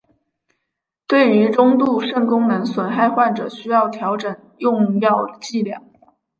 [1.05, 5.83] 对于中度肾功能损害患者需要调整用药剂量。